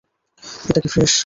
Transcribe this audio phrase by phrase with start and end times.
[0.69, 1.13] এটা কি ফ্রেশ?